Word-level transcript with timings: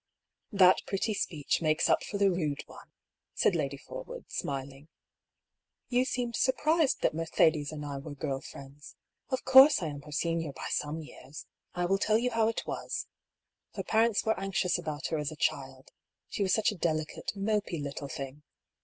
"That 0.61 0.81
pretty 0.87 1.13
speech 1.13 1.61
makes 1.61 1.87
up 1.87 2.03
for 2.03 2.17
the 2.17 2.31
rude 2.31 2.63
one," 2.65 2.91
said 3.35 3.53
Lady 3.55 3.77
Forwood, 3.77 4.31
smiling." 4.31 4.87
You 5.89 6.05
seemed 6.05 6.35
surprised 6.35 7.01
that 7.03 7.13
Mercedes 7.13 7.71
and 7.71 7.85
I 7.85 7.99
were 7.99 8.15
girl 8.15 8.41
friends. 8.41 8.95
Of 9.29 9.45
course 9.45 9.79
I 9.83 9.89
am 9.89 10.01
her 10.01 10.11
senior 10.11 10.53
by 10.53 10.69
some 10.71 11.03
years. 11.03 11.45
I 11.75 11.85
will 11.85 11.99
tell 11.99 12.17
you 12.17 12.31
how 12.31 12.47
it 12.47 12.65
was. 12.65 13.05
Her 13.75 13.83
parents 13.83 14.25
were 14.25 14.39
anxious 14.39 14.79
about 14.79 15.05
her 15.09 15.19
as 15.19 15.31
a 15.31 15.35
child, 15.35 15.91
she 16.29 16.41
was 16.41 16.51
such 16.51 16.71
a 16.71 16.75
delicate, 16.75 17.33
mopy 17.35 17.79
little 17.79 18.07
thing. 18.09 18.41